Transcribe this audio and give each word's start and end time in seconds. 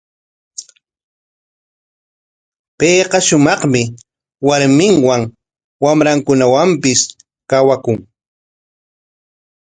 Payqa 2.77 3.19
shumaqmi 3.27 3.81
warminwan, 4.47 5.21
wamrankunawanpis 5.83 6.99
kawakun. 7.49 7.97